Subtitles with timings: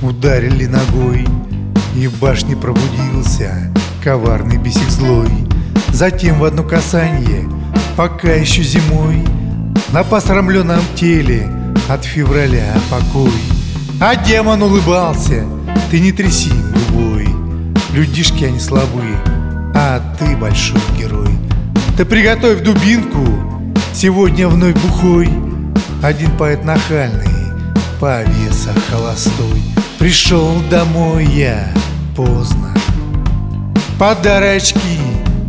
[0.00, 1.26] ударили ногой,
[1.96, 3.72] И в башне пробудился
[4.04, 5.28] коварный бесик злой.
[5.88, 7.48] Затем в одно касание,
[7.96, 9.16] пока еще зимой,
[9.92, 11.48] На посрамленном теле
[11.88, 13.32] от февраля покой.
[14.00, 15.44] А демон улыбался,
[15.90, 17.26] ты не тряси губой,
[17.92, 19.18] Людишки они слабые,
[19.74, 21.30] а ты большой герой.
[21.96, 23.26] Ты приготовь дубинку,
[23.92, 25.28] сегодня вновь бухой,
[26.00, 27.33] Один поэт нахальный,
[28.04, 29.62] повеса холостой.
[29.98, 31.72] Пришел домой я
[32.14, 32.74] поздно,
[33.98, 35.00] Подарочки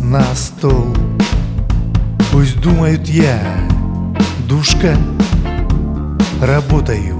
[0.00, 0.96] на стол.
[2.32, 3.38] Пусть думают я,
[4.48, 4.96] душка,
[6.40, 7.18] Работаю,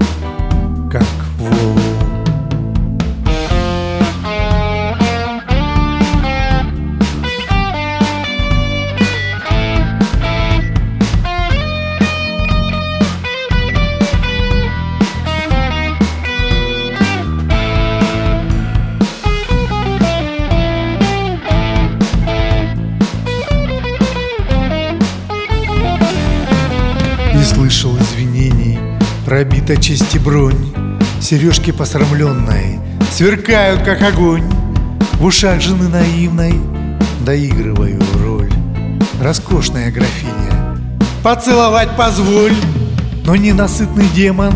[27.59, 28.79] слышал извинений,
[29.25, 30.73] пробита честь и бронь.
[31.19, 32.79] Сережки посрамленные
[33.11, 34.49] сверкают, как огонь.
[35.15, 36.53] В ушах жены наивной
[37.25, 38.49] доигрываю роль.
[39.21, 40.77] Роскошная графиня,
[41.21, 42.55] поцеловать позволь.
[43.25, 44.53] Но ненасытный демон,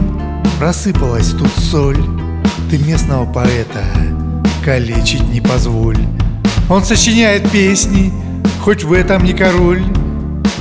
[0.57, 2.01] просыпалась тут соль.
[2.69, 3.83] Ты местного поэта
[4.63, 5.99] калечить не позволь.
[6.69, 8.13] Он сочиняет песни,
[8.61, 9.83] хоть в этом не король.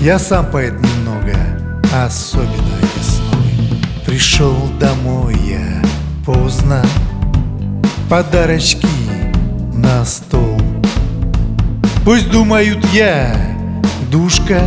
[0.00, 1.61] Я сам поэт немного,
[1.92, 5.82] особенно весной Пришел домой я
[6.24, 6.84] поздно.
[8.08, 8.86] Подарочки
[9.72, 10.60] на стол.
[12.04, 13.34] Пусть думают я,
[14.10, 14.62] душка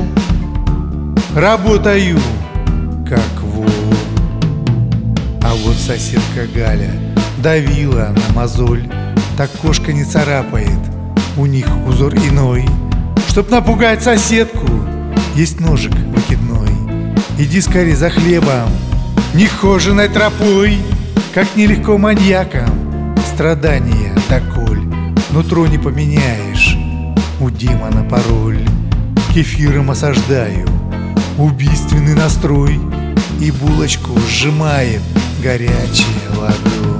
[1.35, 2.19] Работаю,
[3.07, 3.67] как вол.
[5.43, 6.91] А вот соседка Галя
[7.43, 8.89] давила на мозоль.
[9.37, 10.79] Так кошка не царапает,
[11.37, 12.65] у них узор иной.
[13.27, 14.67] Чтоб напугать соседку,
[15.35, 16.44] есть ножик выкидной
[17.37, 18.69] Иди скорее за хлебом,
[19.33, 20.77] нехоженной тропой
[21.33, 24.81] Как нелегко маньякам, страдания доколь
[25.31, 26.77] Нутро не поменяешь,
[27.41, 28.65] у демона пароль
[29.33, 30.65] Кефиром осаждаю,
[31.37, 32.79] убийственный настрой
[33.41, 35.01] И булочку сжимает
[35.43, 36.94] горячая ладонь